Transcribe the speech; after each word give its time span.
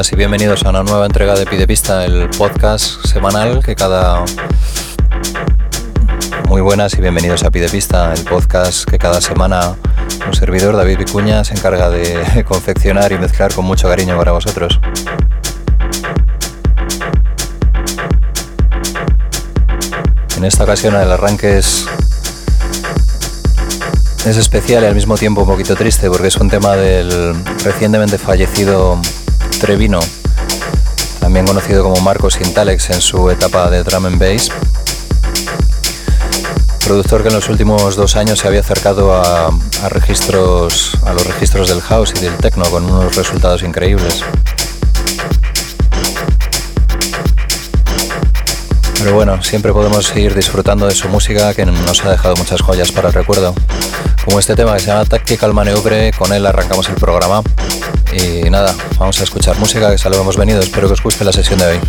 y 0.00 0.16
bienvenidos 0.16 0.64
a 0.64 0.70
una 0.70 0.82
nueva 0.82 1.04
entrega 1.04 1.34
de 1.34 1.44
Pide 1.44 1.66
Pista, 1.66 2.06
el 2.06 2.30
podcast 2.30 3.04
semanal 3.04 3.62
que 3.62 3.76
cada... 3.76 4.24
Muy 6.48 6.62
buenas 6.62 6.94
y 6.94 7.02
bienvenidos 7.02 7.42
a 7.44 7.50
Pide 7.50 7.68
Pista, 7.68 8.14
el 8.14 8.24
podcast 8.24 8.88
que 8.88 8.98
cada 8.98 9.20
semana 9.20 9.74
un 10.26 10.32
servidor, 10.32 10.74
David 10.74 10.96
Vicuña, 10.96 11.44
se 11.44 11.52
encarga 11.52 11.90
de 11.90 12.44
confeccionar 12.48 13.12
y 13.12 13.18
mezclar 13.18 13.52
con 13.52 13.66
mucho 13.66 13.88
cariño 13.88 14.16
para 14.16 14.32
vosotros. 14.32 14.80
En 20.38 20.44
esta 20.44 20.64
ocasión 20.64 20.94
el 20.94 21.12
arranque 21.12 21.58
es, 21.58 21.84
es 24.24 24.36
especial 24.38 24.82
y 24.82 24.86
al 24.86 24.94
mismo 24.94 25.18
tiempo 25.18 25.42
un 25.42 25.48
poquito 25.48 25.76
triste 25.76 26.08
porque 26.08 26.28
es 26.28 26.36
un 26.36 26.48
tema 26.48 26.74
del 26.74 27.34
recientemente 27.62 28.16
fallecido 28.16 28.98
Trevino, 29.60 30.00
también 31.20 31.46
conocido 31.46 31.82
como 31.82 32.00
Marcos 32.00 32.40
Intalex 32.40 32.88
en 32.90 33.02
su 33.02 33.28
etapa 33.28 33.68
de 33.68 33.84
drum 33.84 34.06
and 34.06 34.18
bass. 34.18 34.50
Productor 36.82 37.20
que 37.22 37.28
en 37.28 37.34
los 37.34 37.50
últimos 37.50 37.94
dos 37.94 38.16
años 38.16 38.38
se 38.38 38.48
había 38.48 38.60
acercado 38.60 39.14
a, 39.14 39.50
registros, 39.90 40.96
a 41.04 41.12
los 41.12 41.26
registros 41.26 41.68
del 41.68 41.82
house 41.82 42.14
y 42.16 42.20
del 42.20 42.34
techno 42.38 42.64
con 42.70 42.86
unos 42.86 43.14
resultados 43.16 43.62
increíbles. 43.62 44.24
Pero 48.98 49.14
bueno, 49.14 49.42
siempre 49.42 49.74
podemos 49.74 50.06
seguir 50.06 50.34
disfrutando 50.34 50.86
de 50.86 50.94
su 50.94 51.08
música 51.10 51.52
que 51.52 51.66
nos 51.66 52.02
ha 52.04 52.10
dejado 52.10 52.34
muchas 52.36 52.62
joyas 52.62 52.92
para 52.92 53.08
el 53.08 53.14
recuerdo. 53.14 53.54
Como 54.24 54.38
este 54.38 54.56
tema 54.56 54.74
que 54.74 54.80
se 54.80 54.86
llama 54.86 55.04
Tactical 55.04 55.52
Maneuver, 55.52 56.14
con 56.16 56.32
él 56.32 56.46
arrancamos 56.46 56.88
el 56.88 56.94
programa. 56.94 57.42
Y 58.12 58.50
nada, 58.50 58.74
vamos 58.98 59.20
a 59.20 59.24
escuchar 59.24 59.58
música 59.58 59.90
que 59.90 59.98
salvo 59.98 60.20
hemos 60.20 60.36
venido. 60.36 60.60
Espero 60.60 60.88
que 60.88 60.94
os 60.94 61.02
guste 61.02 61.24
la 61.24 61.32
sesión 61.32 61.58
de 61.58 61.66
hoy. 61.66 61.80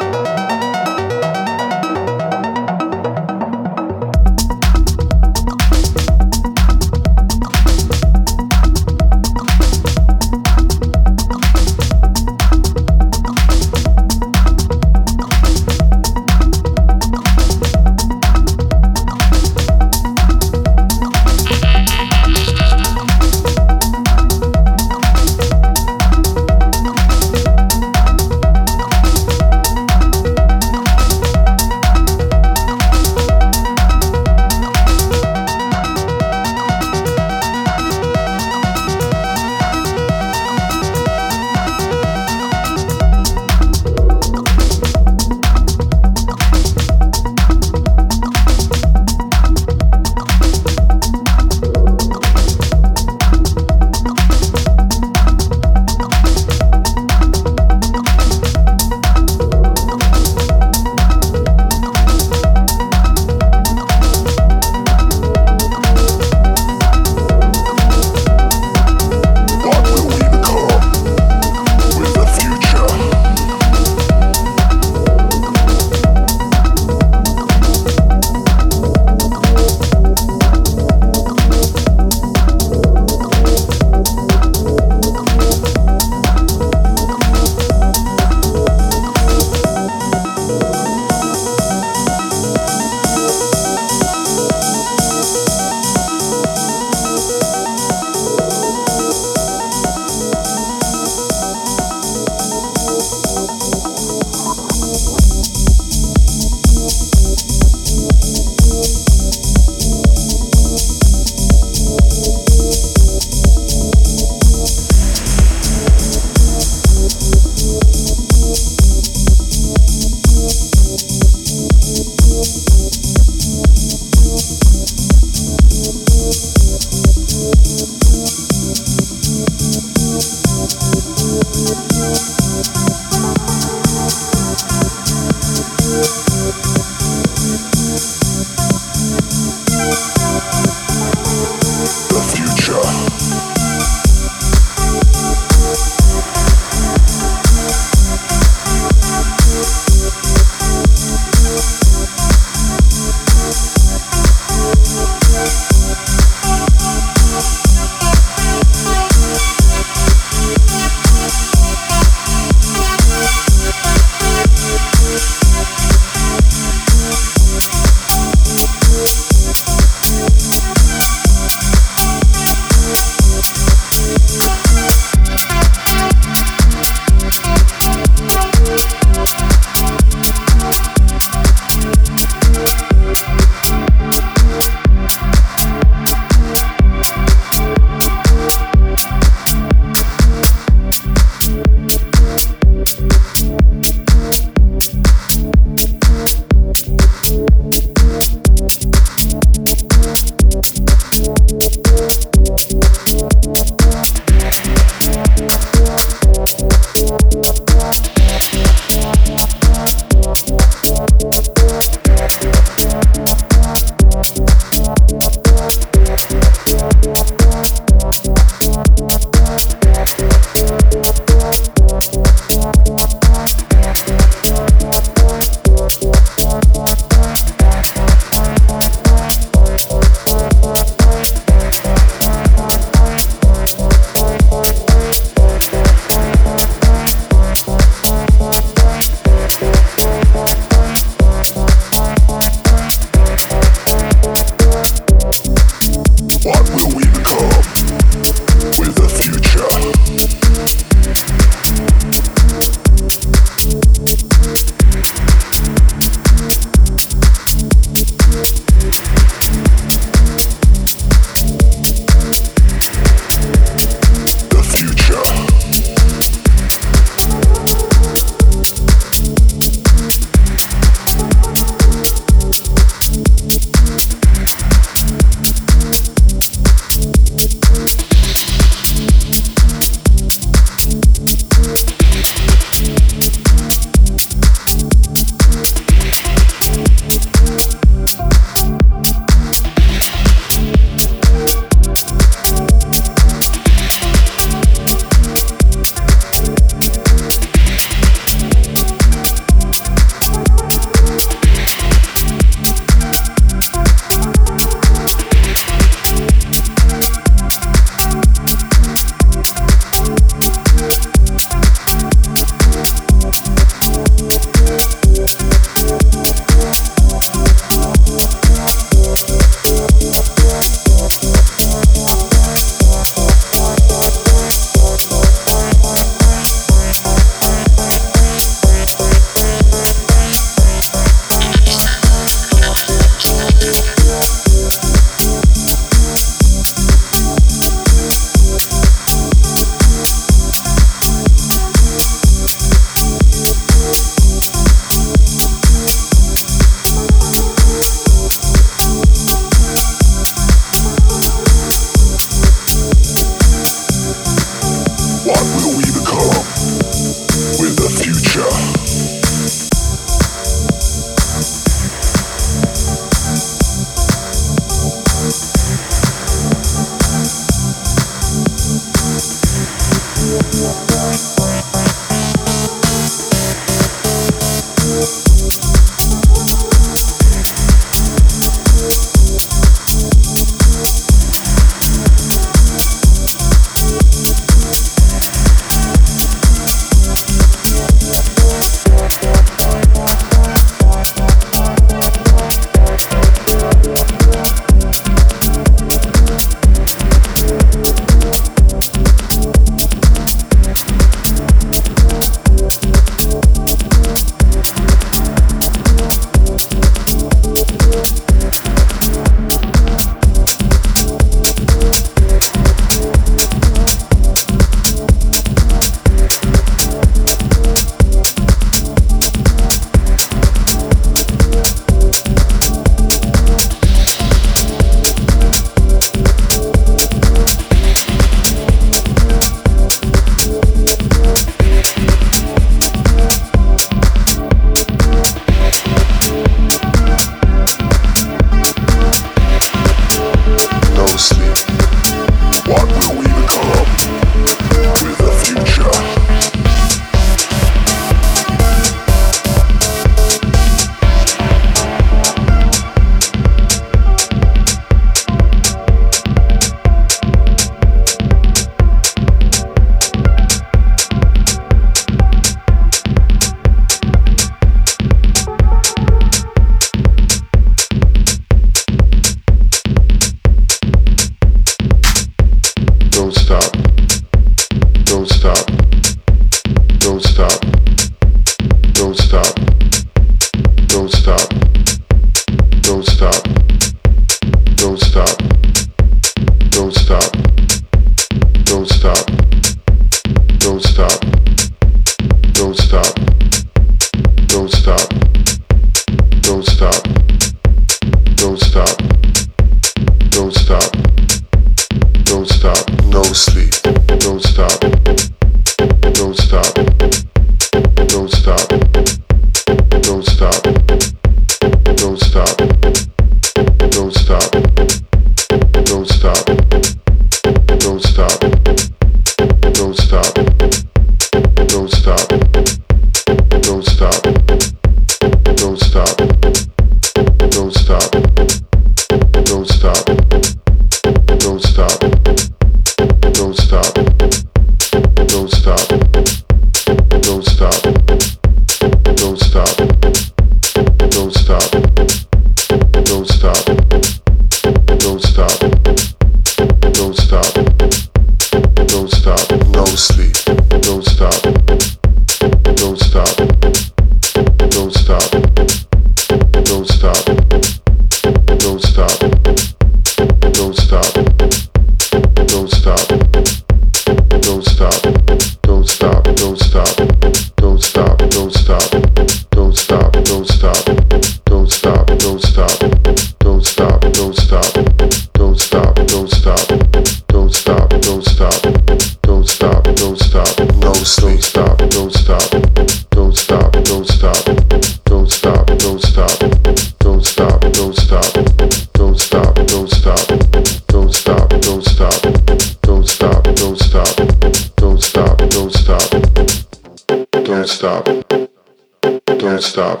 stop. 599.72 600.00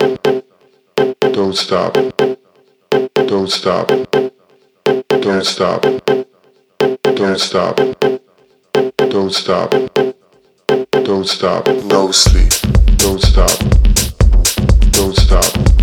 Don't 1.32 1.56
stop. 1.56 1.94
Don't 3.14 3.48
stop. 3.50 3.88
Don't 5.22 5.44
stop. 5.46 5.82
Don't 7.14 7.38
stop. 7.38 7.76
Don't 9.08 9.32
stop. 9.32 9.70
Don't 11.04 11.26
stop. 11.26 11.66
No 11.84 12.10
sleep. 12.12 12.52
Don't 12.98 13.22
stop. 13.22 13.58
Don't 14.92 15.16
stop. 15.16 15.81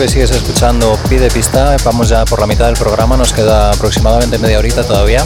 Que 0.00 0.08
sigues 0.08 0.30
escuchando 0.30 0.98
Pide 1.10 1.28
Pista, 1.28 1.76
vamos 1.84 2.08
ya 2.08 2.24
por 2.24 2.40
la 2.40 2.46
mitad 2.46 2.64
del 2.64 2.74
programa, 2.74 3.18
nos 3.18 3.34
queda 3.34 3.70
aproximadamente 3.70 4.38
media 4.38 4.58
horita 4.58 4.82
todavía 4.82 5.22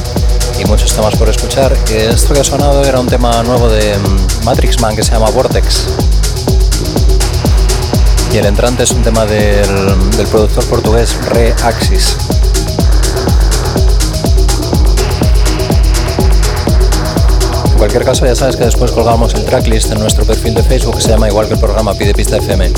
y 0.59 0.65
muchos 0.65 0.93
temas 0.93 1.15
por 1.15 1.29
escuchar. 1.29 1.73
Esto 1.93 2.35
que 2.35 2.41
ha 2.41 2.45
sonado 2.45 2.83
era 2.83 2.99
un 2.99 3.07
tema 3.07 3.41
nuevo 3.45 3.69
de 3.69 3.97
mm, 3.97 4.45
Matrix 4.45 4.81
Man 4.81 4.97
que 4.97 5.05
se 5.05 5.13
llama 5.13 5.31
Vortex. 5.31 5.87
Y 8.33 8.39
el 8.39 8.47
entrante 8.47 8.83
es 8.83 8.91
un 8.91 9.03
tema 9.05 9.25
del, 9.25 10.11
del 10.17 10.27
productor 10.27 10.65
portugués 10.67 11.17
Re 11.27 11.55
Axis. 11.63 12.17
En 17.71 17.79
cualquier 17.79 18.05
caso, 18.05 18.27
ya 18.27 18.35
sabes 18.35 18.57
que 18.57 18.65
después 18.65 18.91
colgamos 18.91 19.35
el 19.35 19.45
tracklist 19.45 19.93
en 19.93 20.01
nuestro 20.01 20.25
perfil 20.25 20.55
de 20.55 20.65
Facebook, 20.65 20.97
que 20.97 21.03
se 21.03 21.11
llama 21.11 21.29
igual 21.29 21.47
que 21.47 21.55
el 21.55 21.61
programa 21.61 21.95
Pide 21.95 22.13
Pista 22.13 22.39
FM. 22.39 22.73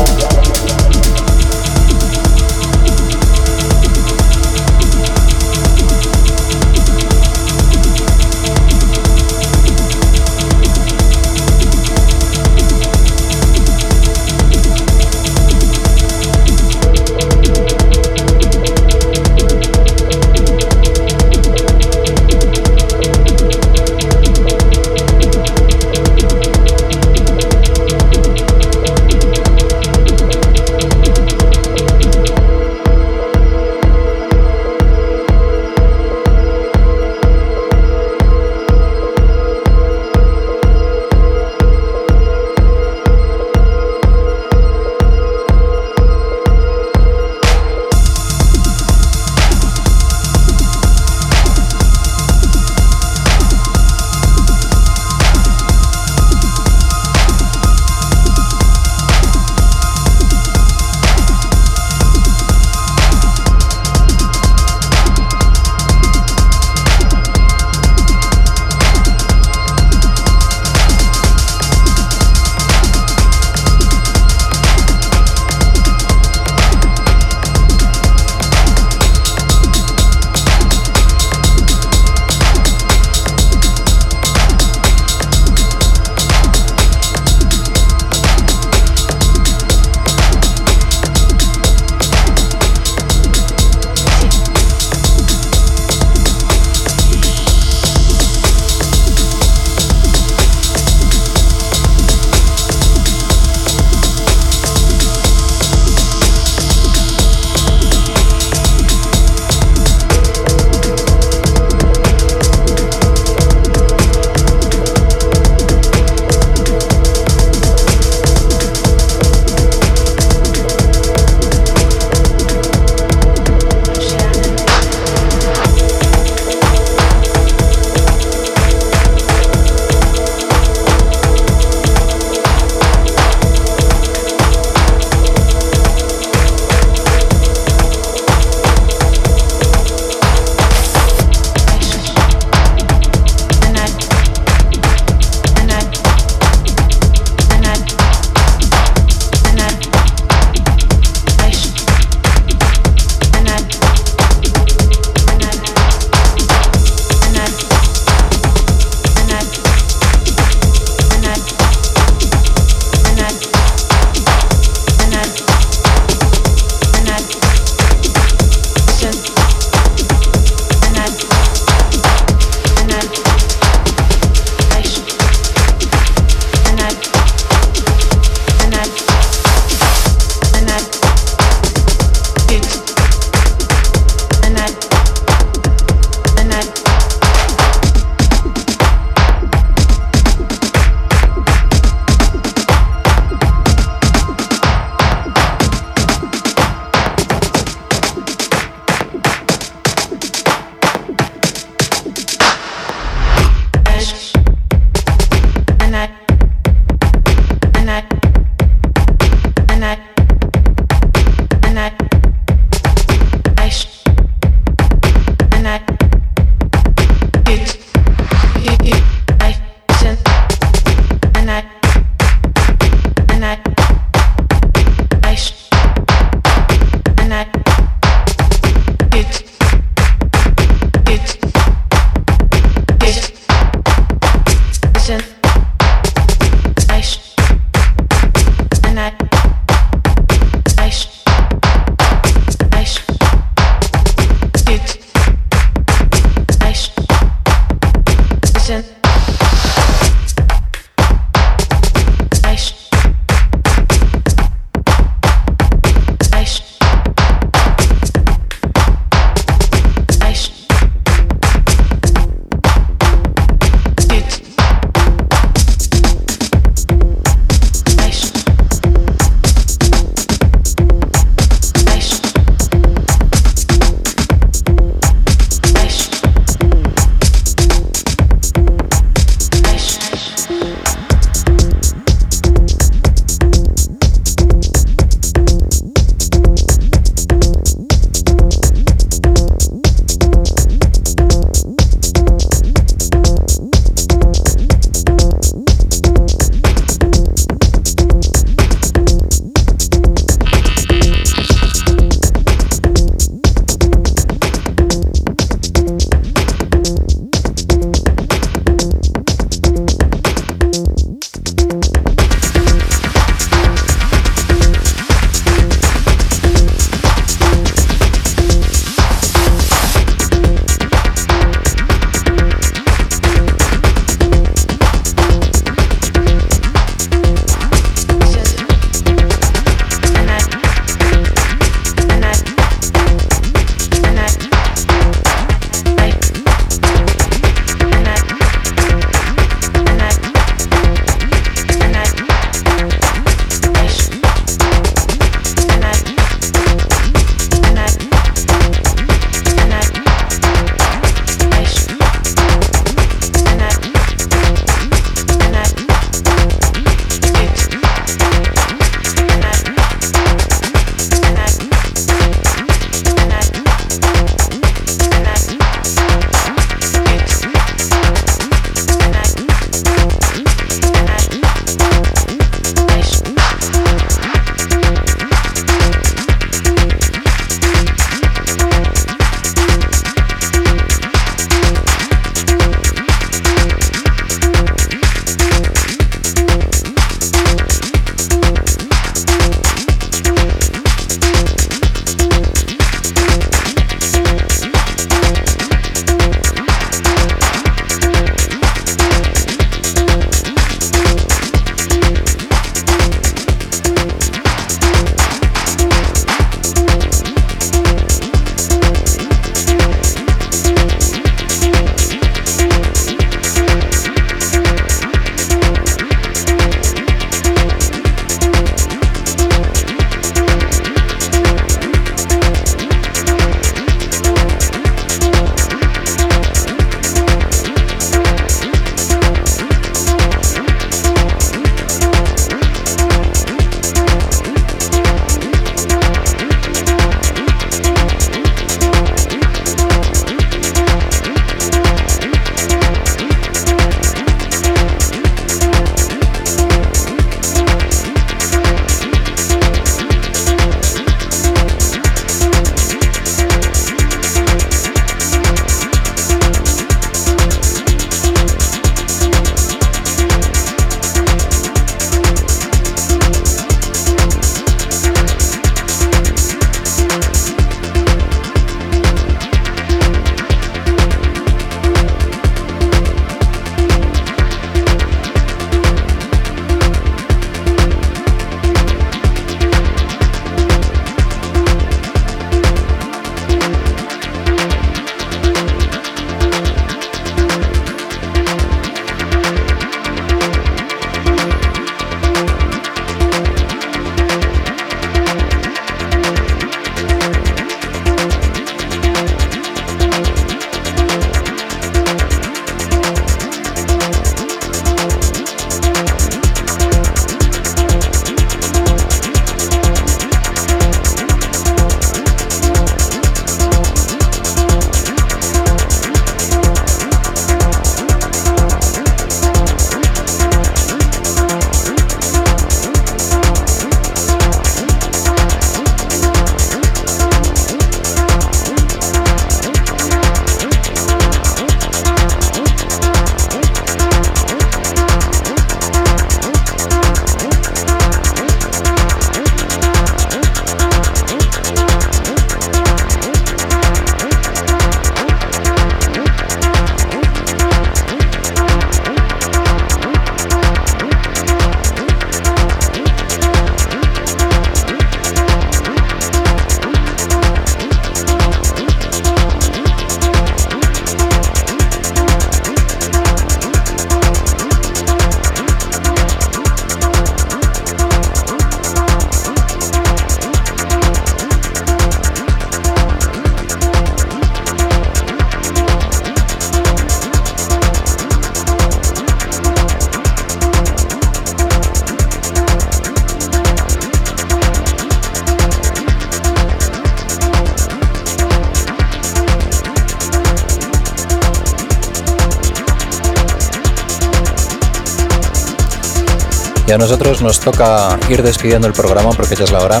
Toca 597.72 598.18
ir 598.28 598.42
despidiendo 598.42 598.86
el 598.86 598.92
programa 598.92 599.30
porque 599.30 599.56
ya 599.56 599.64
es 599.64 599.72
la 599.72 599.80
hora. 599.80 600.00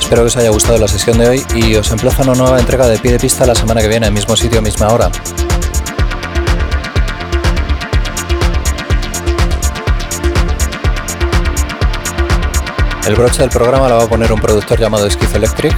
Espero 0.00 0.22
que 0.22 0.26
os 0.26 0.36
haya 0.36 0.50
gustado 0.50 0.78
la 0.78 0.88
sesión 0.88 1.18
de 1.18 1.28
hoy 1.28 1.46
y 1.54 1.74
os 1.76 1.90
emplazo 1.90 2.22
a 2.22 2.24
una 2.26 2.34
nueva 2.34 2.58
entrega 2.58 2.86
de 2.86 2.98
pie 2.98 3.18
pista 3.18 3.46
la 3.46 3.54
semana 3.54 3.80
que 3.80 3.88
viene, 3.88 4.10
mismo 4.10 4.36
sitio, 4.36 4.60
misma 4.60 4.88
hora. 4.88 5.10
El 13.06 13.14
broche 13.14 13.42
del 13.42 13.50
programa 13.50 13.88
lo 13.88 13.98
va 13.98 14.04
a 14.04 14.08
poner 14.08 14.32
un 14.32 14.40
productor 14.40 14.80
llamado 14.80 15.06
Electric 15.06 15.76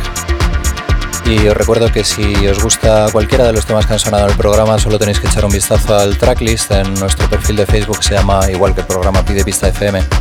Y 1.27 1.47
os 1.47 1.55
recuerdo 1.55 1.93
que 1.93 2.05
si 2.05 2.47
os 2.47 2.63
gusta 2.63 3.09
cualquiera 3.13 3.45
de 3.45 3.53
los 3.53 3.67
temas 3.67 3.87
que 3.87 3.93
han 3.93 3.99
sonado 3.99 4.25
en 4.25 4.31
el 4.31 4.37
programa, 4.37 4.79
solo 4.79 4.99
tenéis 4.99 5.21
que 5.21 5.27
echar 5.27 5.45
un 5.45 5.53
vistazo 5.53 5.95
al 5.99 6.17
tracklist 6.17 6.71
en 6.71 6.95
nuestro 6.95 7.29
perfil 7.29 7.57
de 7.57 7.67
Facebook, 7.67 8.03
se 8.03 8.15
llama 8.15 8.51
igual 8.51 8.75
que 8.75 8.81
el 8.81 8.87
programa 8.87 9.23
Pide 9.23 9.45
Pista 9.45 9.69
FM. 9.69 10.18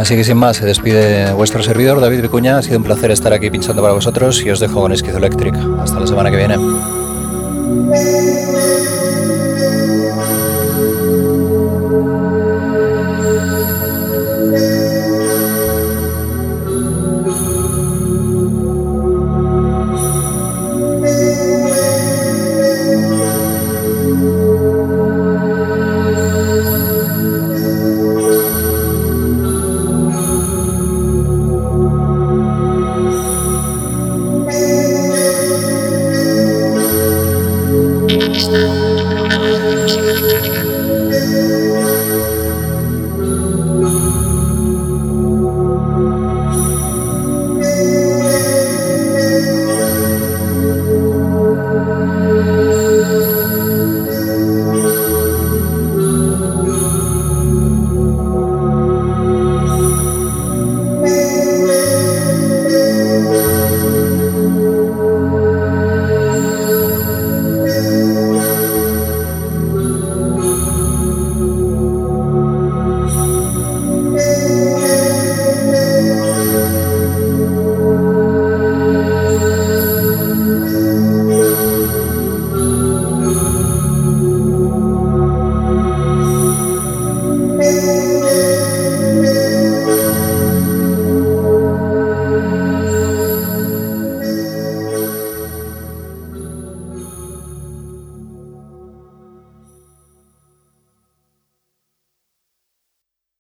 Así 0.00 0.16
que 0.16 0.24
sin 0.24 0.38
más, 0.38 0.56
se 0.56 0.64
despide 0.64 1.30
vuestro 1.34 1.62
servidor 1.62 2.00
David 2.00 2.22
Vicuña. 2.22 2.56
Ha 2.56 2.62
sido 2.62 2.78
un 2.78 2.84
placer 2.84 3.10
estar 3.10 3.34
aquí 3.34 3.50
pinchando 3.50 3.82
para 3.82 3.92
vosotros 3.92 4.42
y 4.42 4.48
os 4.48 4.58
dejo 4.58 4.80
con 4.80 4.92
Electric. 5.14 5.54
Hasta 5.78 6.00
la 6.00 6.06
semana 6.06 6.30
que 6.30 6.38
viene. 6.38 6.56